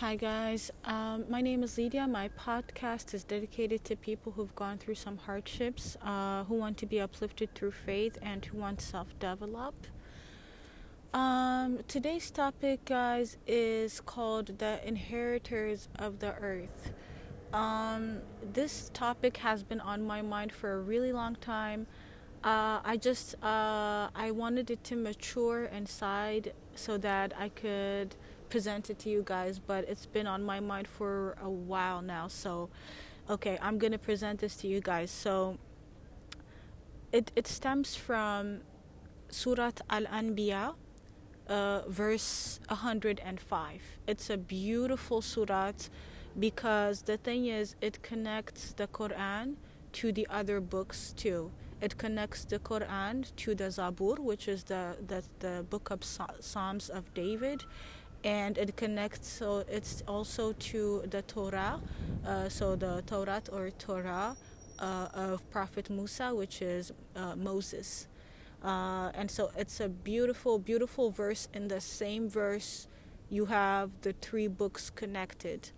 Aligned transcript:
Hi, 0.00 0.16
guys. 0.16 0.70
Um, 0.86 1.26
my 1.28 1.42
name 1.42 1.62
is 1.62 1.76
Lydia. 1.76 2.08
My 2.08 2.30
podcast 2.30 3.12
is 3.12 3.22
dedicated 3.22 3.84
to 3.84 3.96
people 3.96 4.32
who've 4.32 4.54
gone 4.54 4.78
through 4.78 4.94
some 4.94 5.18
hardships, 5.18 5.98
uh, 6.02 6.44
who 6.44 6.54
want 6.54 6.78
to 6.78 6.86
be 6.86 6.98
uplifted 6.98 7.54
through 7.54 7.72
faith, 7.72 8.16
and 8.22 8.42
who 8.42 8.56
want 8.56 8.80
self 8.80 9.08
develop. 9.18 9.74
Um, 11.12 11.80
today's 11.86 12.30
topic, 12.30 12.86
guys, 12.86 13.36
is 13.46 14.00
called 14.00 14.58
The 14.58 14.80
Inheritors 14.88 15.90
of 15.98 16.20
the 16.20 16.32
Earth. 16.36 16.92
Um, 17.52 18.22
this 18.54 18.90
topic 18.94 19.36
has 19.36 19.62
been 19.62 19.80
on 19.80 20.06
my 20.06 20.22
mind 20.22 20.50
for 20.50 20.72
a 20.72 20.80
really 20.80 21.12
long 21.12 21.34
time. 21.34 21.86
Uh, 22.42 22.80
I 22.82 22.96
just 22.96 23.34
uh, 23.44 24.08
I 24.14 24.30
wanted 24.30 24.70
it 24.70 24.82
to 24.84 24.96
mature 24.96 25.66
inside 25.66 26.54
so 26.74 26.96
that 26.96 27.34
I 27.38 27.50
could 27.50 28.16
present 28.50 28.90
it 28.90 28.98
to 29.00 29.08
you 29.08 29.22
guys, 29.24 29.58
but 29.58 29.88
it's 29.88 30.06
been 30.06 30.26
on 30.26 30.42
my 30.42 30.60
mind 30.60 30.88
for 30.88 31.36
a 31.42 31.48
while 31.48 32.02
now. 32.02 32.28
So, 32.28 32.68
okay, 33.28 33.58
I'm 33.62 33.78
gonna 33.78 33.98
present 33.98 34.40
this 34.40 34.56
to 34.56 34.68
you 34.68 34.80
guys. 34.80 35.10
So, 35.10 35.56
it 37.12 37.32
it 37.36 37.46
stems 37.46 37.96
from 37.96 38.60
Surat 39.30 39.80
Al 39.88 40.04
Anbiya, 40.06 40.74
uh, 41.48 41.82
verse 41.88 42.60
105. 42.68 43.82
It's 44.06 44.30
a 44.30 44.36
beautiful 44.36 45.20
surat 45.22 45.88
because 46.38 47.02
the 47.02 47.16
thing 47.16 47.46
is, 47.46 47.76
it 47.80 48.02
connects 48.02 48.72
the 48.72 48.86
Quran 48.86 49.56
to 49.92 50.12
the 50.12 50.26
other 50.30 50.60
books 50.60 51.12
too. 51.16 51.50
It 51.80 51.96
connects 51.96 52.44
the 52.44 52.58
Quran 52.58 53.34
to 53.36 53.54
the 53.54 53.64
Zabur, 53.64 54.18
which 54.18 54.48
is 54.48 54.64
the, 54.64 54.96
the, 55.06 55.22
the 55.38 55.64
book 55.70 55.90
of 55.90 56.04
Psalms 56.04 56.90
of 56.90 57.12
David, 57.14 57.64
and 58.22 58.58
it 58.58 58.76
connects 58.76 59.28
so 59.28 59.64
it's 59.68 60.02
also 60.06 60.52
to 60.54 61.02
the 61.10 61.22
torah 61.22 61.80
uh, 62.26 62.48
so 62.48 62.76
the 62.76 63.02
torah 63.06 63.42
or 63.50 63.70
torah 63.70 64.36
uh, 64.80 65.08
of 65.14 65.48
prophet 65.50 65.90
musa 65.90 66.34
which 66.34 66.62
is 66.62 66.92
uh, 67.16 67.36
moses. 67.36 68.08
Uh, 68.62 69.10
and 69.14 69.30
so 69.30 69.50
it's 69.56 69.80
a 69.80 69.88
beautiful 69.88 70.58
beautiful 70.58 71.10
verse. 71.10 71.48
In 71.54 71.68
the 71.68 71.80
same 71.80 72.28
verse 72.28 72.86
you 73.28 73.46
have 73.46 73.90
the 74.02 74.12
three 74.12 74.48
books 74.48 74.90
connected. 74.90 75.70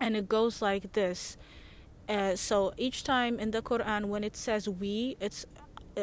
And 0.00 0.16
it 0.16 0.28
goes 0.28 0.62
like 0.62 0.92
this. 0.92 1.36
Uh, 2.08 2.36
so 2.36 2.72
each 2.76 3.04
time 3.04 3.38
in 3.38 3.52
the 3.52 3.62
quran 3.62 4.06
when 4.06 4.24
it 4.24 4.36
says 4.36 4.68
we 4.68 5.16
it's 5.20 5.46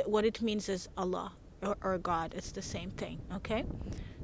what 0.05 0.23
it 0.23 0.41
means 0.41 0.69
is 0.69 0.87
allah 0.97 1.33
or, 1.61 1.77
or 1.81 1.97
god 1.97 2.33
it's 2.35 2.51
the 2.51 2.61
same 2.61 2.91
thing 2.91 3.19
okay 3.33 3.63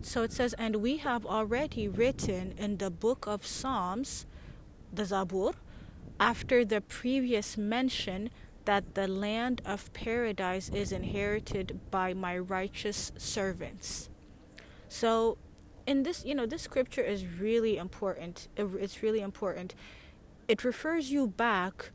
so 0.03 0.21
it 0.21 0.33
says, 0.33 0.53
and 0.55 0.77
we 0.77 0.97
have 0.97 1.25
already 1.25 1.87
written 1.87 2.53
in 2.57 2.77
the 2.77 2.91
book 2.91 3.25
of 3.25 3.45
Psalms, 3.47 4.25
the 4.91 5.03
Zabur, 5.03 5.53
after 6.19 6.65
the 6.65 6.81
previous 6.81 7.57
mention 7.57 8.29
that 8.65 8.95
the 8.95 9.07
land 9.07 9.61
of 9.65 9.91
paradise 9.93 10.69
is 10.69 10.91
inherited 10.91 11.79
by 11.89 12.13
my 12.13 12.37
righteous 12.37 13.13
servants. 13.17 14.09
So, 14.89 15.37
in 15.87 16.03
this, 16.03 16.25
you 16.25 16.35
know, 16.35 16.45
this 16.45 16.61
scripture 16.61 17.01
is 17.01 17.25
really 17.25 17.77
important. 17.77 18.49
It's 18.57 19.01
really 19.01 19.21
important. 19.21 19.73
It 20.49 20.65
refers 20.65 21.11
you 21.11 21.27
back 21.27 21.91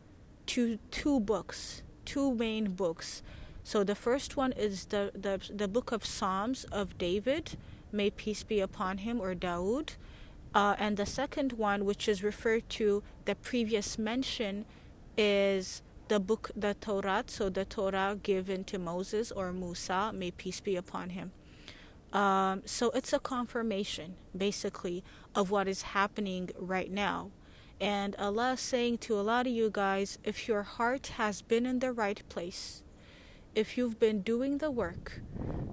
to 0.46 0.78
two 0.90 1.20
books, 1.20 1.82
two 2.06 2.34
main 2.34 2.72
books. 2.72 3.22
So 3.68 3.84
the 3.84 3.94
first 3.94 4.34
one 4.34 4.52
is 4.52 4.86
the 4.86 5.12
the, 5.12 5.34
the 5.54 5.68
book 5.68 5.92
of 5.92 6.02
Psalms 6.02 6.64
of 6.72 6.96
David 6.96 7.58
may 7.92 8.08
peace 8.08 8.42
be 8.42 8.60
upon 8.60 8.96
him, 9.06 9.20
or 9.20 9.34
Dawood. 9.34 9.96
Uh, 10.54 10.74
and 10.78 10.96
the 10.96 11.04
second 11.04 11.52
one, 11.52 11.84
which 11.84 12.08
is 12.08 12.22
referred 12.22 12.66
to 12.80 13.02
the 13.26 13.34
previous 13.34 13.98
mention, 13.98 14.64
is 15.18 15.82
the 16.08 16.18
book, 16.18 16.50
the 16.56 16.76
Torah. 16.80 17.24
So 17.26 17.50
the 17.50 17.66
Torah 17.66 18.18
given 18.22 18.64
to 18.64 18.78
Moses 18.78 19.30
or 19.30 19.52
Musa, 19.52 20.12
may 20.14 20.30
peace 20.30 20.60
be 20.60 20.74
upon 20.74 21.10
him. 21.10 21.32
Um, 22.10 22.62
so 22.64 22.88
it's 22.92 23.12
a 23.12 23.18
confirmation, 23.18 24.16
basically, 24.34 25.04
of 25.34 25.50
what 25.50 25.68
is 25.68 25.82
happening 25.92 26.48
right 26.56 26.90
now. 26.90 27.32
And 27.78 28.16
Allah 28.16 28.52
is 28.52 28.60
saying 28.60 28.96
to 29.04 29.20
a 29.20 29.24
lot 29.30 29.46
of 29.46 29.52
you 29.52 29.68
guys 29.70 30.18
if 30.24 30.48
your 30.48 30.62
heart 30.62 31.08
has 31.18 31.42
been 31.42 31.66
in 31.66 31.80
the 31.80 31.92
right 31.92 32.26
place, 32.30 32.82
if 33.58 33.76
you've 33.76 33.98
been 33.98 34.22
doing 34.22 34.58
the 34.58 34.70
work, 34.70 35.20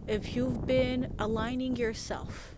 if 0.07 0.35
you've 0.35 0.65
been 0.65 1.13
aligning 1.19 1.75
yourself, 1.75 2.55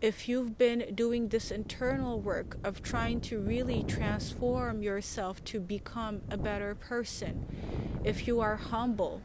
if 0.00 0.28
you've 0.28 0.56
been 0.56 0.94
doing 0.94 1.26
this 1.26 1.50
internal 1.50 2.20
work 2.20 2.56
of 2.62 2.80
trying 2.80 3.20
to 3.20 3.40
really 3.40 3.82
transform 3.82 4.80
yourself 4.80 5.42
to 5.42 5.58
become 5.58 6.20
a 6.30 6.36
better 6.36 6.76
person, 6.76 7.44
if 8.04 8.28
you 8.28 8.38
are 8.38 8.54
humble, 8.54 9.20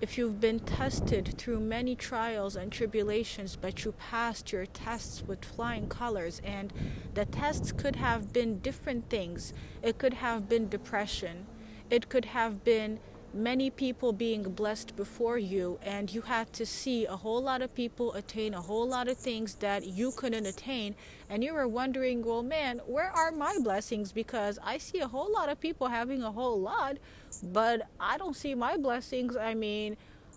if 0.00 0.18
you've 0.18 0.40
been 0.40 0.58
tested 0.58 1.32
through 1.38 1.60
many 1.60 1.94
trials 1.94 2.56
and 2.56 2.72
tribulations, 2.72 3.54
but 3.54 3.84
you 3.84 3.92
passed 3.92 4.50
your 4.50 4.66
tests 4.66 5.22
with 5.24 5.44
flying 5.44 5.88
colors, 5.88 6.42
and 6.42 6.72
the 7.14 7.24
tests 7.24 7.70
could 7.70 7.94
have 7.94 8.32
been 8.32 8.58
different 8.58 9.08
things. 9.08 9.52
It 9.80 9.96
could 9.98 10.14
have 10.14 10.48
been 10.48 10.68
depression, 10.68 11.46
it 11.88 12.08
could 12.08 12.24
have 12.24 12.64
been 12.64 12.98
many 13.34 13.70
people 13.70 14.12
being 14.12 14.42
blessed 14.42 14.96
before 14.96 15.38
you, 15.38 15.78
and 15.82 16.12
you 16.12 16.22
had 16.22 16.52
to 16.54 16.64
see 16.64 17.06
a 17.06 17.16
whole 17.16 17.42
lot 17.42 17.62
of 17.62 17.74
people 17.74 18.14
attain 18.14 18.54
a 18.54 18.60
whole 18.60 18.88
lot 18.88 19.08
of 19.08 19.16
things 19.18 19.54
that 19.56 19.86
you 19.86 20.12
couldn't 20.12 20.46
attain, 20.46 20.94
and 21.28 21.44
you 21.44 21.52
were 21.52 21.68
wondering, 21.68 22.24
well, 22.24 22.42
man, 22.42 22.80
where 22.86 23.10
are 23.10 23.30
my 23.30 23.56
blessings? 23.62 24.12
Because 24.12 24.58
I 24.62 24.78
see 24.78 25.00
a 25.00 25.08
whole 25.08 25.30
lot 25.32 25.48
of 25.48 25.60
people 25.60 25.88
having 25.88 26.22
a 26.22 26.32
whole 26.32 26.60
lot, 26.60 26.96
but 27.42 27.82
I 28.00 28.16
don't 28.16 28.36
see 28.36 28.54
my 28.54 28.76
blessings. 28.76 29.36
I 29.36 29.54
mean, 29.54 29.96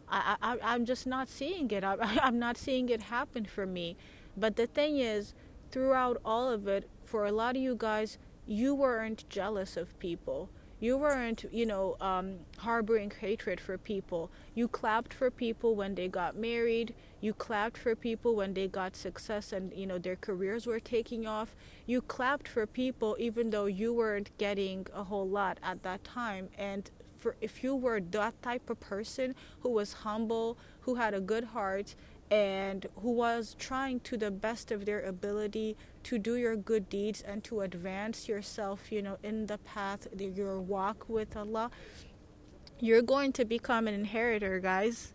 I, 0.09 0.35
I, 0.41 0.57
I'm 0.61 0.85
just 0.85 1.07
not 1.07 1.29
seeing 1.29 1.71
it. 1.71 1.83
I, 1.83 1.95
I'm 2.21 2.39
not 2.39 2.57
seeing 2.57 2.89
it 2.89 3.03
happen 3.03 3.45
for 3.45 3.65
me. 3.65 3.95
But 4.35 4.55
the 4.55 4.67
thing 4.67 4.97
is, 4.97 5.33
throughout 5.71 6.19
all 6.25 6.49
of 6.49 6.67
it, 6.67 6.89
for 7.05 7.25
a 7.25 7.31
lot 7.31 7.55
of 7.55 7.61
you 7.61 7.75
guys, 7.77 8.17
you 8.45 8.75
weren't 8.75 9.29
jealous 9.29 9.77
of 9.77 9.97
people 9.99 10.49
you 10.81 10.97
weren't, 10.97 11.45
you 11.51 11.65
know, 11.65 11.95
um, 12.01 12.39
harboring 12.57 13.11
hatred 13.21 13.61
for 13.61 13.77
people. 13.77 14.31
You 14.55 14.67
clapped 14.67 15.13
for 15.13 15.29
people 15.29 15.75
when 15.75 15.93
they 15.93 16.07
got 16.07 16.35
married. 16.35 16.95
You 17.21 17.33
clapped 17.35 17.77
for 17.77 17.95
people 17.95 18.35
when 18.35 18.55
they 18.55 18.67
got 18.67 18.95
success 18.95 19.53
and, 19.53 19.71
you 19.73 19.85
know, 19.85 19.99
their 19.99 20.15
careers 20.15 20.65
were 20.65 20.79
taking 20.79 21.27
off. 21.27 21.55
You 21.85 22.01
clapped 22.01 22.47
for 22.47 22.65
people 22.65 23.15
even 23.19 23.51
though 23.51 23.67
you 23.67 23.93
weren't 23.93 24.35
getting 24.39 24.87
a 24.93 25.03
whole 25.03 25.29
lot 25.29 25.59
at 25.61 25.83
that 25.83 26.03
time. 26.03 26.49
And 26.57 26.89
for, 27.19 27.35
if 27.41 27.63
you 27.63 27.75
were 27.75 28.01
that 28.01 28.41
type 28.41 28.67
of 28.67 28.79
person 28.79 29.35
who 29.59 29.69
was 29.69 29.93
humble, 29.93 30.57
who 30.81 30.95
had 30.95 31.13
a 31.13 31.21
good 31.21 31.43
heart, 31.43 31.93
and 32.31 32.87
who 33.01 33.11
was 33.11 33.55
trying 33.59 33.99
to 33.99 34.17
the 34.17 34.31
best 34.31 34.71
of 34.71 34.85
their 34.85 35.01
ability 35.01 35.75
to 36.03 36.17
do 36.17 36.35
your 36.35 36.55
good 36.55 36.89
deeds 36.89 37.21
and 37.21 37.43
to 37.45 37.61
advance 37.61 38.27
yourself, 38.27 38.91
you 38.91 39.01
know, 39.01 39.17
in 39.23 39.47
the 39.47 39.57
path, 39.59 40.07
your 40.17 40.59
walk 40.59 41.05
with 41.07 41.35
Allah, 41.35 41.71
you're 42.79 43.01
going 43.01 43.31
to 43.33 43.45
become 43.45 43.87
an 43.87 43.93
inheritor, 43.93 44.59
guys, 44.59 45.13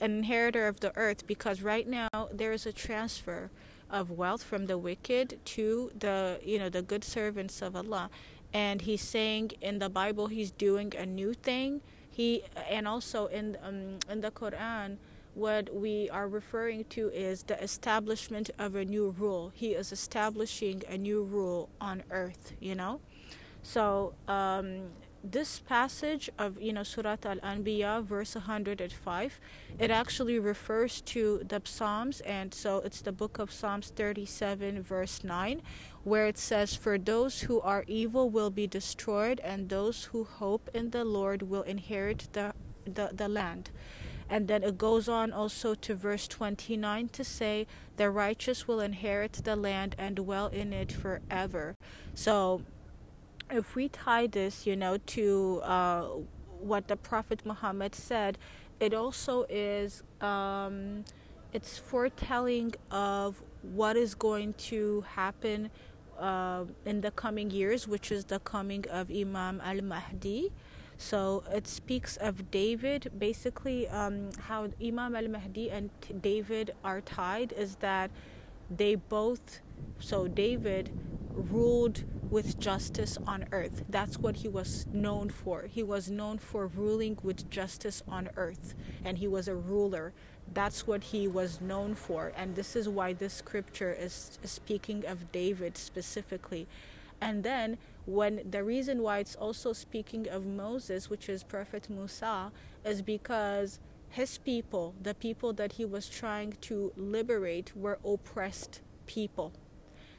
an 0.00 0.18
inheritor 0.18 0.68
of 0.68 0.80
the 0.80 0.96
earth 0.96 1.26
because 1.26 1.62
right 1.62 1.88
now 1.88 2.08
there 2.32 2.52
is 2.52 2.66
a 2.66 2.72
transfer 2.72 3.50
of 3.90 4.10
wealth 4.10 4.42
from 4.42 4.66
the 4.66 4.78
wicked 4.78 5.38
to 5.44 5.90
the, 5.98 6.38
you 6.44 6.58
know, 6.58 6.68
the 6.68 6.82
good 6.82 7.04
servants 7.04 7.62
of 7.62 7.74
Allah. 7.74 8.10
And 8.52 8.82
he's 8.82 9.02
saying 9.02 9.52
in 9.60 9.78
the 9.78 9.88
Bible 9.88 10.28
he's 10.28 10.50
doing 10.50 10.94
a 10.96 11.04
new 11.04 11.34
thing. 11.34 11.80
He 12.10 12.42
and 12.68 12.88
also 12.88 13.26
in 13.26 13.56
um, 13.62 13.98
in 14.10 14.22
the 14.22 14.30
Quran 14.30 14.96
what 15.38 15.72
we 15.72 16.10
are 16.10 16.28
referring 16.28 16.84
to 16.90 17.08
is 17.10 17.44
the 17.44 17.62
establishment 17.62 18.50
of 18.58 18.74
a 18.74 18.84
new 18.84 19.14
rule. 19.16 19.52
He 19.54 19.68
is 19.68 19.92
establishing 19.92 20.82
a 20.88 20.98
new 20.98 21.22
rule 21.22 21.68
on 21.80 22.02
earth, 22.10 22.52
you 22.60 22.74
know? 22.74 23.00
So, 23.62 24.14
um, 24.26 24.90
this 25.22 25.58
passage 25.58 26.30
of 26.38 26.60
you 26.60 26.72
know 26.72 26.84
Surat 26.84 27.26
Al 27.26 27.38
Anbiya, 27.38 28.04
verse 28.04 28.34
105, 28.34 29.40
it 29.78 29.90
actually 29.90 30.38
refers 30.38 31.00
to 31.02 31.42
the 31.46 31.60
Psalms, 31.64 32.20
and 32.20 32.54
so 32.54 32.78
it's 32.78 33.00
the 33.02 33.12
book 33.12 33.38
of 33.38 33.52
Psalms 33.52 33.92
37, 33.94 34.82
verse 34.82 35.24
9, 35.24 35.60
where 36.04 36.26
it 36.26 36.38
says, 36.38 36.74
For 36.74 36.98
those 36.98 37.42
who 37.42 37.60
are 37.60 37.84
evil 37.86 38.30
will 38.30 38.50
be 38.50 38.66
destroyed, 38.66 39.40
and 39.40 39.68
those 39.68 40.04
who 40.04 40.24
hope 40.24 40.70
in 40.72 40.90
the 40.90 41.04
Lord 41.04 41.42
will 41.42 41.62
inherit 41.62 42.28
the, 42.32 42.54
the, 42.86 43.10
the 43.12 43.28
land. 43.28 43.70
And 44.30 44.48
then 44.48 44.62
it 44.62 44.76
goes 44.76 45.08
on 45.08 45.32
also 45.32 45.74
to 45.74 45.94
verse 45.94 46.28
29 46.28 47.08
to 47.10 47.24
say, 47.24 47.66
The 47.96 48.10
righteous 48.10 48.68
will 48.68 48.80
inherit 48.80 49.32
the 49.44 49.56
land 49.56 49.94
and 49.98 50.16
dwell 50.16 50.48
in 50.48 50.72
it 50.72 50.92
forever. 50.92 51.76
So 52.14 52.62
if 53.50 53.74
we 53.74 53.88
tie 53.88 54.26
this, 54.26 54.66
you 54.66 54.76
know, 54.76 54.98
to 54.98 55.60
uh, 55.64 56.02
what 56.60 56.88
the 56.88 56.96
Prophet 56.96 57.42
Muhammad 57.44 57.94
said, 57.94 58.38
it 58.80 58.94
also 58.94 59.46
is. 59.48 60.02
Um, 60.20 61.04
it's 61.52 61.78
foretelling 61.78 62.74
of 62.90 63.42
what 63.62 63.96
is 63.96 64.14
going 64.14 64.52
to 64.54 65.02
happen 65.14 65.70
uh, 66.18 66.64
in 66.84 67.00
the 67.00 67.10
coming 67.10 67.50
years, 67.50 67.88
which 67.88 68.12
is 68.12 68.26
the 68.26 68.38
coming 68.40 68.84
of 68.90 69.10
Imam 69.10 69.60
al 69.64 69.80
Mahdi. 69.82 70.52
So 70.98 71.44
it 71.52 71.68
speaks 71.68 72.16
of 72.16 72.50
David. 72.50 73.12
Basically, 73.18 73.88
um, 73.88 74.30
how 74.48 74.68
Imam 74.82 75.14
al 75.14 75.28
Mahdi 75.28 75.70
and 75.70 75.90
David 76.20 76.74
are 76.84 77.00
tied 77.00 77.52
is 77.52 77.76
that 77.76 78.10
they 78.68 78.96
both, 78.96 79.60
so 80.00 80.26
David 80.26 80.90
ruled 81.30 82.02
with 82.30 82.58
justice 82.58 83.16
on 83.26 83.46
earth. 83.52 83.84
That's 83.88 84.18
what 84.18 84.36
he 84.36 84.48
was 84.48 84.86
known 84.92 85.30
for. 85.30 85.62
He 85.62 85.82
was 85.82 86.10
known 86.10 86.38
for 86.38 86.66
ruling 86.66 87.16
with 87.22 87.48
justice 87.48 88.02
on 88.08 88.28
earth, 88.36 88.74
and 89.04 89.18
he 89.18 89.28
was 89.28 89.48
a 89.48 89.54
ruler. 89.54 90.12
That's 90.52 90.86
what 90.86 91.04
he 91.04 91.28
was 91.28 91.60
known 91.60 91.94
for. 91.94 92.32
And 92.36 92.56
this 92.56 92.74
is 92.74 92.88
why 92.88 93.12
this 93.12 93.34
scripture 93.34 93.92
is 93.92 94.38
speaking 94.44 95.06
of 95.06 95.30
David 95.30 95.78
specifically. 95.78 96.66
And 97.20 97.42
then, 97.42 97.78
when 98.06 98.42
the 98.48 98.64
reason 98.64 99.02
why 99.02 99.18
it's 99.18 99.34
also 99.34 99.72
speaking 99.72 100.28
of 100.28 100.46
Moses, 100.46 101.10
which 101.10 101.28
is 101.28 101.42
Prophet 101.42 101.90
Musa, 101.90 102.52
is 102.84 103.02
because 103.02 103.80
his 104.10 104.38
people, 104.38 104.94
the 105.02 105.14
people 105.14 105.52
that 105.54 105.72
he 105.72 105.84
was 105.84 106.08
trying 106.08 106.54
to 106.62 106.92
liberate, 106.96 107.76
were 107.76 107.98
oppressed 108.04 108.80
people. 109.06 109.52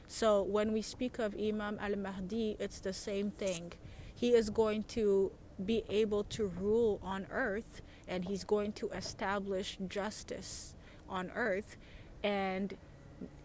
So 0.06 0.42
when 0.42 0.72
we 0.72 0.82
speak 0.82 1.18
of 1.18 1.34
Imam 1.34 1.78
al 1.80 1.96
Mahdi, 1.96 2.56
it's 2.58 2.80
the 2.80 2.92
same 2.92 3.30
thing. 3.30 3.72
He 4.14 4.34
is 4.34 4.50
going 4.50 4.84
to 4.94 5.32
be 5.64 5.84
able 5.88 6.24
to 6.24 6.46
rule 6.46 7.00
on 7.02 7.26
earth 7.30 7.80
and 8.08 8.24
he's 8.24 8.44
going 8.44 8.72
to 8.72 8.88
establish 8.90 9.78
justice 9.88 10.74
on 11.08 11.30
earth. 11.34 11.76
And 12.24 12.74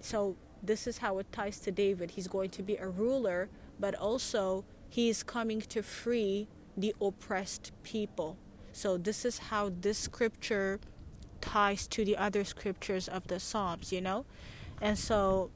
so 0.02 0.36
this 0.65 0.88
is 0.88 1.00
how 1.00 1.19
it 1.19 1.31
ties 1.31 1.59
to 1.62 1.71
David. 1.71 2.12
He's 2.12 2.27
going 2.27 2.50
to 2.51 2.63
be 2.63 2.75
a 2.77 2.88
ruler, 2.88 3.50
but 3.79 3.95
also 3.95 4.65
he's 4.89 5.23
coming 5.23 5.62
to 5.62 5.81
free 5.81 6.47
the 6.77 6.95
oppressed 7.01 7.71
people. 7.83 8.38
So 8.71 8.97
this 8.97 9.25
is 9.25 9.38
how 9.38 9.71
this 9.81 9.97
scripture 9.97 10.79
ties 11.41 11.88
to 11.88 12.03
the 12.03 12.17
other 12.17 12.44
scriptures 12.44 13.07
of 13.07 13.27
the 13.27 13.39
Psalms, 13.39 13.91
you 13.91 14.01
know? 14.01 14.25
And 14.81 14.97
so 14.97 15.51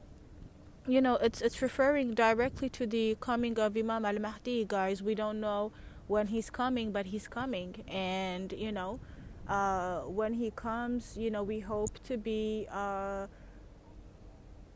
you 0.86 1.00
know, 1.00 1.16
it's 1.16 1.40
it's 1.40 1.60
referring 1.60 2.14
directly 2.14 2.68
to 2.70 2.86
the 2.86 3.16
coming 3.20 3.58
of 3.58 3.76
Imam 3.76 4.04
al-Mahdi, 4.04 4.64
guys. 4.66 5.02
We 5.02 5.14
don't 5.14 5.40
know 5.40 5.72
when 6.06 6.28
he's 6.28 6.50
coming, 6.50 6.90
but 6.90 7.06
he's 7.06 7.28
coming. 7.28 7.84
And, 7.86 8.52
you 8.52 8.72
know, 8.72 8.98
uh, 9.46 10.00
when 10.00 10.34
he 10.34 10.50
comes, 10.50 11.16
you 11.16 11.30
know, 11.30 11.42
we 11.42 11.60
hope 11.60 12.02
to 12.04 12.16
be 12.16 12.66
uh, 12.72 13.26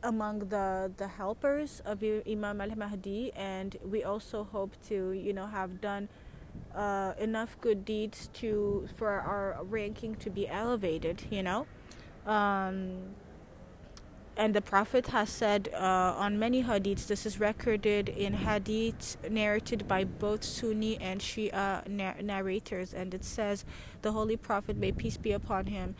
among 0.05 0.47
the, 0.49 0.91
the 0.97 1.07
helpers 1.07 1.81
of 1.85 2.03
Imam 2.03 2.61
al 2.61 2.75
Mahdi, 2.75 3.31
and 3.35 3.75
we 3.83 4.03
also 4.03 4.43
hope 4.43 4.73
to, 4.87 5.11
you 5.11 5.33
know, 5.33 5.47
have 5.47 5.81
done. 5.81 6.09
Uh, 6.73 7.13
enough 7.19 7.57
good 7.59 7.83
deeds 7.83 8.29
to 8.33 8.87
for 8.95 9.09
our 9.09 9.59
ranking 9.63 10.15
to 10.15 10.29
be 10.29 10.47
elevated, 10.47 11.23
you 11.29 11.43
know. 11.43 11.67
Um, 12.25 13.15
and 14.37 14.53
the 14.53 14.61
Prophet 14.61 15.07
has 15.07 15.29
said 15.29 15.69
uh, 15.73 15.77
on 16.17 16.37
many 16.37 16.63
hadiths, 16.63 17.07
this 17.07 17.25
is 17.25 17.39
recorded 17.39 18.09
in 18.09 18.33
hadiths 18.33 19.15
narrated 19.29 19.87
by 19.87 20.03
both 20.03 20.43
Sunni 20.43 20.97
and 20.99 21.21
Shia 21.21 21.87
narrators, 21.87 22.93
and 22.93 23.13
it 23.13 23.23
says, 23.23 23.63
The 24.01 24.11
Holy 24.11 24.35
Prophet, 24.35 24.75
may 24.75 24.91
peace 24.91 25.15
be 25.17 25.31
upon 25.31 25.67
him, 25.67 25.95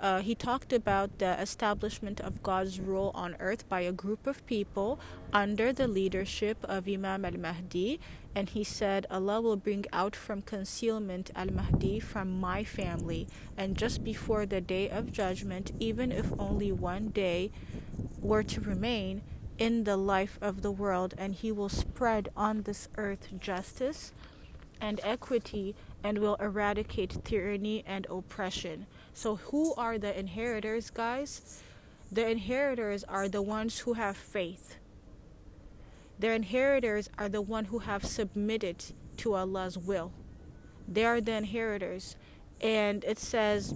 uh, 0.00 0.20
he 0.20 0.34
talked 0.34 0.72
about 0.72 1.18
the 1.18 1.40
establishment 1.40 2.20
of 2.20 2.42
God's 2.42 2.78
rule 2.80 3.10
on 3.14 3.36
earth 3.40 3.68
by 3.68 3.80
a 3.80 3.92
group 3.92 4.26
of 4.26 4.44
people 4.46 5.00
under 5.32 5.72
the 5.72 5.88
leadership 5.88 6.58
of 6.64 6.88
Imam 6.88 7.24
al 7.24 7.38
Mahdi. 7.38 8.00
And 8.34 8.50
he 8.50 8.64
said, 8.64 9.06
Allah 9.10 9.40
will 9.40 9.56
bring 9.56 9.86
out 9.92 10.14
from 10.14 10.42
concealment 10.42 11.30
al 11.34 11.46
Mahdi 11.46 12.00
from 12.00 12.38
my 12.38 12.64
family. 12.64 13.26
And 13.56 13.76
just 13.76 14.04
before 14.04 14.44
the 14.44 14.60
day 14.60 14.90
of 14.90 15.12
judgment, 15.12 15.72
even 15.80 16.12
if 16.12 16.32
only 16.38 16.70
one 16.72 17.08
day 17.08 17.50
were 18.20 18.42
to 18.42 18.60
remain 18.60 19.22
in 19.58 19.84
the 19.84 19.96
life 19.96 20.38
of 20.42 20.60
the 20.60 20.70
world, 20.70 21.14
and 21.16 21.34
he 21.34 21.50
will 21.50 21.70
spread 21.70 22.28
on 22.36 22.62
this 22.62 22.88
earth 22.98 23.28
justice 23.40 24.12
and 24.80 25.00
equity 25.02 25.74
and 26.02 26.18
will 26.18 26.36
eradicate 26.36 27.24
tyranny 27.24 27.82
and 27.86 28.06
oppression. 28.10 28.86
So, 29.12 29.36
who 29.36 29.74
are 29.74 29.98
the 29.98 30.18
inheritors, 30.18 30.90
guys? 30.90 31.62
The 32.12 32.28
inheritors 32.28 33.02
are 33.04 33.28
the 33.28 33.42
ones 33.42 33.80
who 33.80 33.94
have 33.94 34.16
faith. 34.16 34.76
Their 36.18 36.34
inheritors 36.34 37.10
are 37.18 37.28
the 37.28 37.42
one 37.42 37.66
who 37.66 37.80
have 37.80 38.04
submitted 38.04 38.84
to 39.18 39.34
Allah's 39.34 39.76
will. 39.76 40.12
They 40.88 41.04
are 41.04 41.20
the 41.20 41.32
inheritors. 41.32 42.16
And 42.60 43.04
it 43.04 43.18
says 43.18 43.74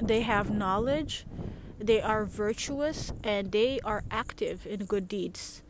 they 0.00 0.20
have 0.20 0.50
knowledge, 0.50 1.26
they 1.78 2.00
are 2.00 2.24
virtuous, 2.24 3.12
and 3.24 3.50
they 3.50 3.80
are 3.80 4.04
active 4.10 4.66
in 4.66 4.84
good 4.84 5.08
deeds 5.08 5.62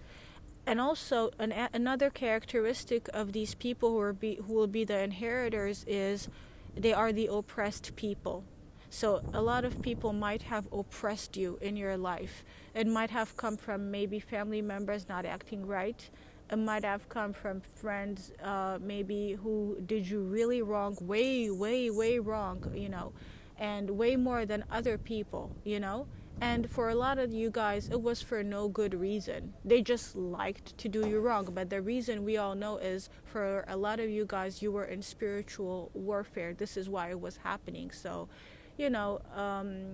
and 0.67 0.81
also 0.81 1.31
an, 1.39 1.53
another 1.73 2.11
characteristic 2.11 3.09
of 3.13 3.33
these 3.33 3.55
people 3.55 3.91
who, 3.91 4.01
are 4.01 4.13
be, 4.13 4.39
who 4.47 4.53
will 4.53 4.67
be 4.67 4.85
the 4.85 4.99
inheritors 4.99 5.85
is 5.87 6.29
they 6.77 6.93
are 6.93 7.13
the 7.13 7.27
oppressed 7.27 7.95
people. 7.97 8.45
So 8.91 9.23
a 9.33 9.41
lot 9.41 9.65
of 9.65 9.81
people 9.81 10.13
might 10.13 10.43
have 10.43 10.67
oppressed 10.71 11.37
you 11.37 11.59
in 11.63 11.77
your 11.77 11.97
life. 11.97 12.45
It 12.75 12.87
might 12.87 13.11
have 13.11 13.37
come 13.37 13.57
from 13.57 13.91
maybe 13.91 14.21
family 14.21 14.61
members 14.61 15.09
not 15.09 15.25
acting 15.25 15.67
right. 15.67 16.09
It 16.51 16.57
might 16.57 16.85
have 16.85 17.09
come 17.09 17.33
from 17.33 17.63
friends 17.63 18.33
uh, 18.43 18.79
maybe 18.83 19.33
who 19.43 19.79
did 19.87 20.07
you 20.07 20.21
really 20.21 20.61
wrong 20.61 20.99
way 21.01 21.51
way 21.51 21.89
way 21.89 22.19
wrong 22.19 22.71
you 22.75 22.91
know 22.91 23.15
and 23.59 23.89
way 23.89 24.17
more 24.17 24.45
than 24.45 24.63
other 24.71 24.99
people 24.99 25.51
you 25.65 25.81
know 25.81 26.07
and 26.41 26.69
for 26.69 26.89
a 26.89 26.95
lot 26.95 27.19
of 27.19 27.33
you 27.33 27.51
guys, 27.51 27.89
it 27.89 28.01
was 28.01 28.21
for 28.23 28.43
no 28.43 28.69
good 28.69 28.95
reason. 28.95 29.55
They 29.65 29.81
just 29.83 30.17
liked 30.17 30.77
to 30.79 30.89
do 30.89 31.07
you 31.07 31.21
wrong. 31.21 31.49
But 31.53 31.71
the 31.71 31.81
reason 31.81 32.25
we 32.25 32.37
all 32.37 32.55
know 32.55 32.79
is 32.79 33.09
for 33.25 33.65
a 33.69 33.77
lot 33.77 34.01
of 34.01 34.11
you 34.11 34.25
guys, 34.27 34.63
you 34.63 34.73
were 34.73 34.85
in 34.85 35.03
spiritual 35.03 35.91
warfare. 35.95 36.53
This 36.53 36.77
is 36.77 36.89
why 36.89 37.11
it 37.11 37.21
was 37.21 37.37
happening. 37.39 37.91
So, 37.93 38.29
you 38.77 38.91
know, 38.91 39.21
um, 39.35 39.85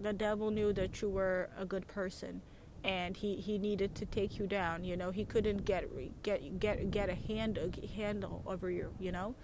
the 0.00 0.12
devil 0.12 0.50
knew 0.50 0.72
that 0.72 1.02
you 1.02 1.10
were 1.10 1.50
a 1.58 1.66
good 1.66 1.86
person 1.86 2.40
and 2.84 3.16
he, 3.16 3.36
he 3.36 3.58
needed 3.58 3.94
to 3.96 4.06
take 4.06 4.38
you 4.38 4.46
down. 4.46 4.84
You 4.84 4.96
know, 4.96 5.10
he 5.10 5.24
couldn't 5.24 5.64
get 5.64 5.88
get 6.22 6.58
get 6.58 6.90
get 6.90 7.08
a 7.08 7.14
hand 7.14 7.58
handle 7.96 8.42
over 8.46 8.70
you. 8.70 8.92
You 8.98 9.12
know, 9.12 9.34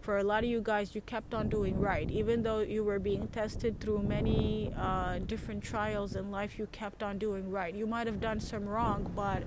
for 0.00 0.18
a 0.18 0.24
lot 0.24 0.44
of 0.44 0.50
you 0.50 0.60
guys, 0.62 0.94
you 0.94 1.00
kept 1.02 1.34
on 1.34 1.48
doing 1.48 1.78
right, 1.78 2.10
even 2.10 2.42
though 2.42 2.60
you 2.60 2.84
were 2.84 2.98
being 2.98 3.28
tested 3.28 3.80
through 3.80 4.02
many 4.02 4.72
uh, 4.78 5.18
different 5.18 5.62
trials 5.62 6.16
in 6.16 6.30
life. 6.30 6.58
You 6.58 6.66
kept 6.72 7.02
on 7.02 7.18
doing 7.18 7.50
right. 7.50 7.74
You 7.74 7.86
might 7.86 8.06
have 8.06 8.20
done 8.20 8.40
some 8.40 8.66
wrong, 8.66 9.12
but 9.14 9.42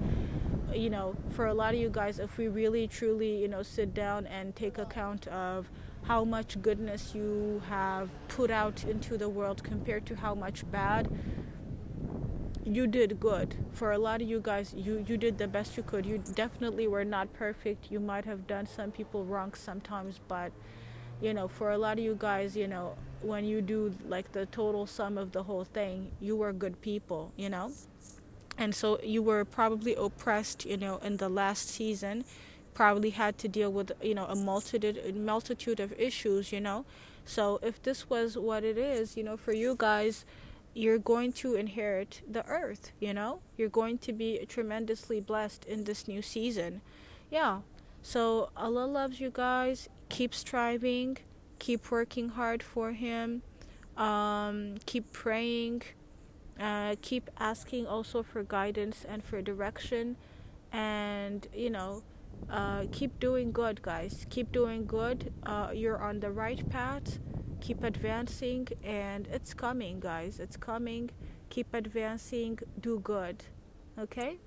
you 0.75 0.89
know, 0.89 1.15
for 1.31 1.47
a 1.47 1.53
lot 1.53 1.73
of 1.73 1.79
you 1.79 1.89
guys, 1.89 2.19
if 2.19 2.37
we 2.37 2.47
really 2.47 2.87
truly 2.87 3.41
you 3.41 3.47
know 3.47 3.63
sit 3.63 3.93
down 3.93 4.27
and 4.27 4.55
take 4.55 4.77
account 4.77 5.27
of 5.27 5.69
how 6.03 6.23
much 6.23 6.61
goodness 6.61 7.13
you 7.13 7.61
have 7.67 8.09
put 8.29 8.49
out 8.49 8.83
into 8.83 9.17
the 9.17 9.29
world 9.29 9.63
compared 9.63 10.05
to 10.05 10.15
how 10.15 10.33
much 10.33 10.69
bad 10.71 11.07
you 12.69 12.85
did 12.85 13.19
good. 13.19 13.55
For 13.73 13.91
a 13.91 13.97
lot 13.97 14.21
of 14.21 14.27
you 14.27 14.39
guys 14.41 14.73
you 14.77 15.03
you 15.07 15.17
did 15.17 15.37
the 15.37 15.47
best 15.47 15.75
you 15.75 15.83
could. 15.83 16.05
You 16.05 16.19
definitely 16.35 16.87
were 16.87 17.03
not 17.05 17.33
perfect. 17.33 17.91
You 17.91 17.99
might 17.99 18.25
have 18.25 18.47
done 18.47 18.67
some 18.67 18.91
people 18.91 19.25
wrong 19.25 19.53
sometimes 19.53 20.19
but 20.27 20.51
you 21.21 21.33
know 21.33 21.47
for 21.47 21.71
a 21.71 21.77
lot 21.77 21.97
of 21.97 22.03
you 22.03 22.15
guys 22.17 22.55
you 22.55 22.67
know 22.67 22.95
when 23.21 23.43
you 23.43 23.61
do 23.61 23.93
like 24.07 24.31
the 24.31 24.45
total 24.45 24.87
sum 24.87 25.17
of 25.17 25.33
the 25.33 25.43
whole 25.43 25.65
thing 25.65 26.11
you 26.21 26.35
were 26.35 26.53
good 26.53 26.79
people 26.81 27.31
you 27.35 27.49
know? 27.49 27.71
And 28.57 28.75
so 28.75 28.99
you 29.01 29.23
were 29.23 29.45
probably 29.45 29.95
oppressed 29.95 30.65
you 30.65 30.77
know 30.77 30.97
in 30.97 31.17
the 31.17 31.29
last 31.29 31.69
season. 31.69 32.23
Probably 32.73 33.09
had 33.09 33.37
to 33.39 33.47
deal 33.47 33.71
with 33.71 33.91
you 34.01 34.13
know 34.13 34.25
a 34.25 34.35
multitude 34.35 35.15
multitude 35.15 35.79
of 35.79 35.91
issues 35.93 36.51
you 36.51 36.61
know? 36.61 36.85
So 37.25 37.59
if 37.61 37.81
this 37.81 38.09
was 38.09 38.37
what 38.37 38.63
it 38.63 38.77
is 38.77 39.17
you 39.17 39.23
know 39.23 39.37
for 39.37 39.53
you 39.53 39.75
guys 39.77 40.25
you're 40.73 40.99
going 40.99 41.33
to 41.33 41.55
inherit 41.55 42.21
the 42.29 42.45
earth, 42.45 42.91
you 42.99 43.13
know? 43.13 43.41
You're 43.57 43.69
going 43.69 43.97
to 43.99 44.13
be 44.13 44.45
tremendously 44.47 45.19
blessed 45.19 45.65
in 45.65 45.83
this 45.83 46.07
new 46.07 46.21
season. 46.21 46.81
Yeah. 47.29 47.59
So 48.01 48.49
Allah 48.55 48.85
loves 48.85 49.19
you 49.19 49.29
guys. 49.31 49.89
Keep 50.09 50.33
striving. 50.33 51.17
Keep 51.59 51.91
working 51.91 52.29
hard 52.29 52.63
for 52.63 52.91
Him. 52.93 53.41
Um, 53.97 54.75
keep 54.85 55.11
praying. 55.11 55.83
Uh, 56.59 56.95
keep 57.01 57.29
asking 57.39 57.87
also 57.87 58.23
for 58.23 58.43
guidance 58.43 59.05
and 59.07 59.23
for 59.23 59.41
direction. 59.41 60.15
And, 60.71 61.47
you 61.53 61.69
know, 61.69 62.03
uh, 62.49 62.85
keep 62.91 63.19
doing 63.19 63.51
good, 63.51 63.81
guys. 63.81 64.25
Keep 64.29 64.51
doing 64.51 64.85
good. 64.85 65.33
Uh, 65.45 65.71
you're 65.73 66.01
on 66.01 66.19
the 66.19 66.31
right 66.31 66.67
path 66.69 67.19
keep 67.61 67.83
advancing 67.83 68.67
and 68.83 69.27
it's 69.27 69.53
coming 69.53 69.99
guys 69.99 70.39
it's 70.39 70.57
coming 70.57 71.09
keep 71.49 71.73
advancing 71.73 72.59
do 72.79 72.99
good 72.99 73.43
okay 73.97 74.39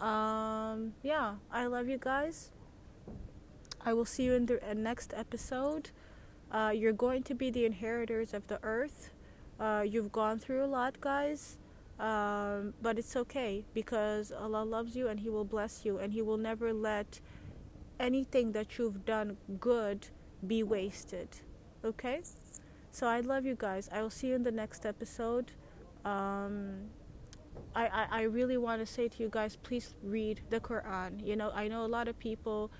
Um, 0.00 0.94
yeah, 1.02 1.36
I 1.50 1.66
love 1.66 1.88
you 1.88 1.98
guys. 1.98 2.52
I 3.84 3.92
will 3.92 4.04
see 4.04 4.24
you 4.24 4.34
in 4.34 4.46
the 4.46 4.58
uh, 4.70 4.74
next 4.74 5.12
episode. 5.16 5.90
Uh, 6.50 6.72
you're 6.74 6.92
going 7.06 7.22
to 7.24 7.34
be 7.34 7.50
the 7.50 7.64
inheritors 7.64 8.34
of 8.34 8.46
the 8.46 8.58
earth. 8.62 9.10
Uh, 9.58 9.84
you've 9.86 10.12
gone 10.12 10.38
through 10.38 10.64
a 10.64 10.70
lot, 10.78 11.00
guys. 11.00 11.58
Um, 11.98 12.74
but 12.80 12.98
it's 12.98 13.16
okay 13.16 13.64
because 13.74 14.30
Allah 14.30 14.62
loves 14.64 14.94
you 14.94 15.08
and 15.08 15.18
He 15.20 15.28
will 15.28 15.44
bless 15.44 15.84
you 15.84 15.98
and 15.98 16.12
He 16.12 16.22
will 16.22 16.38
never 16.38 16.72
let 16.72 17.20
anything 17.98 18.52
that 18.52 18.78
you've 18.78 19.04
done 19.04 19.36
good 19.58 20.08
be 20.46 20.62
wasted. 20.62 21.28
Okay? 21.84 22.22
So 22.90 23.06
I 23.06 23.20
love 23.20 23.44
you 23.46 23.54
guys. 23.56 23.88
I 23.92 24.02
will 24.02 24.10
see 24.10 24.28
you 24.28 24.34
in 24.34 24.42
the 24.42 24.50
next 24.52 24.84
episode. 24.86 25.52
Um, 26.04 26.90
I, 27.74 27.86
I, 27.86 28.06
I 28.10 28.22
really 28.22 28.56
want 28.56 28.80
to 28.80 28.86
say 28.86 29.08
to 29.08 29.22
you 29.22 29.28
guys, 29.30 29.56
please 29.56 29.94
read 30.02 30.40
the 30.50 30.60
Quran. 30.60 31.24
You 31.24 31.36
know, 31.36 31.50
I 31.54 31.68
know 31.68 31.84
a 31.84 31.88
lot 31.88 32.08
of 32.08 32.18
people 32.18 32.70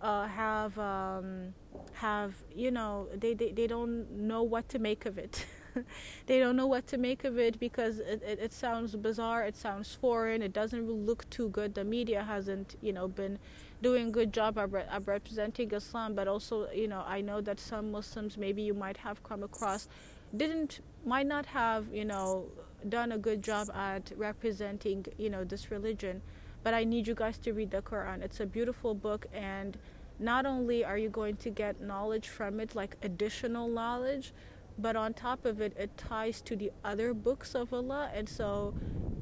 uh, 0.00 0.26
have 0.28 0.78
um, 0.78 1.54
have 1.94 2.34
you 2.54 2.70
know 2.70 3.08
they, 3.14 3.34
they, 3.34 3.52
they 3.52 3.66
don't 3.66 4.10
know 4.10 4.42
what 4.42 4.68
to 4.70 4.78
make 4.78 5.06
of 5.06 5.18
it. 5.18 5.46
they 6.26 6.38
don't 6.38 6.56
know 6.56 6.66
what 6.66 6.86
to 6.88 6.98
make 6.98 7.24
of 7.24 7.38
it 7.38 7.58
because 7.58 7.98
it, 7.98 8.22
it, 8.22 8.38
it 8.40 8.52
sounds 8.52 8.94
bizarre, 8.96 9.44
it 9.44 9.56
sounds 9.56 9.94
foreign, 9.94 10.42
it 10.42 10.52
doesn't 10.52 10.88
look 10.90 11.28
too 11.30 11.48
good. 11.48 11.74
The 11.74 11.84
media 11.84 12.22
hasn't 12.22 12.76
you 12.80 12.92
know 12.92 13.08
been 13.08 13.38
doing 13.82 14.08
a 14.08 14.10
good 14.10 14.32
job 14.32 14.58
of, 14.58 14.74
of 14.74 15.08
representing 15.08 15.72
Islam, 15.72 16.14
but 16.14 16.28
also 16.28 16.70
you 16.70 16.88
know 16.88 17.04
I 17.06 17.20
know 17.20 17.40
that 17.40 17.60
some 17.60 17.92
Muslims 17.92 18.36
maybe 18.36 18.62
you 18.62 18.74
might 18.74 18.98
have 18.98 19.22
come 19.22 19.42
across 19.42 19.88
didn't 20.36 20.80
might 21.04 21.26
not 21.26 21.46
have 21.46 21.86
you 21.92 22.04
know 22.04 22.46
done 22.88 23.12
a 23.12 23.18
good 23.18 23.42
job 23.42 23.70
at 23.74 24.12
representing 24.16 25.04
you 25.16 25.30
know 25.30 25.44
this 25.44 25.70
religion 25.70 26.20
but 26.62 26.74
i 26.74 26.84
need 26.84 27.06
you 27.06 27.14
guys 27.14 27.38
to 27.38 27.52
read 27.52 27.70
the 27.70 27.82
quran 27.82 28.22
it's 28.22 28.40
a 28.40 28.46
beautiful 28.46 28.94
book 28.94 29.26
and 29.32 29.78
not 30.18 30.46
only 30.46 30.84
are 30.84 30.98
you 30.98 31.08
going 31.08 31.36
to 31.36 31.50
get 31.50 31.80
knowledge 31.80 32.28
from 32.28 32.60
it 32.60 32.74
like 32.74 32.96
additional 33.02 33.68
knowledge 33.68 34.32
but 34.78 34.96
on 34.96 35.12
top 35.12 35.44
of 35.44 35.60
it 35.60 35.74
it 35.76 35.96
ties 35.96 36.40
to 36.40 36.56
the 36.56 36.70
other 36.84 37.12
books 37.12 37.54
of 37.54 37.72
allah 37.72 38.10
and 38.14 38.28
so 38.28 38.74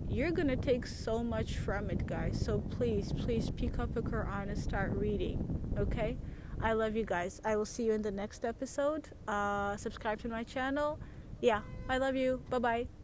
you're 0.09 0.31
going 0.31 0.49
to 0.49 0.57
take 0.57 0.87
so 0.87 1.23
much 1.23 1.57
from 1.57 1.91
it 1.91 2.07
guys. 2.07 2.41
So 2.41 2.61
please 2.61 3.13
please 3.13 3.51
pick 3.51 3.79
up 3.79 3.97
a 3.97 4.03
quran 4.03 4.49
and 4.49 4.59
start 4.59 4.93
reading 4.93 5.39
okay? 5.79 6.17
I 6.63 6.73
love 6.73 6.97
you 6.97 7.05
guys. 7.05 7.41
I 7.45 7.57
will 7.57 7.67
see 7.67 7.85
you 7.85 7.93
in 7.93 8.01
the 8.01 8.11
next 8.11 8.45
episode. 8.45 9.11
Uh, 9.29 9.77
subscribe 9.77 10.21
to 10.23 10.29
my 10.29 10.45
channel. 10.45 10.99
Yeah 11.41 11.61
i 11.89 11.99
love 11.99 12.17
you. 12.17 12.41
Bye 12.51 12.59
bye 12.59 12.96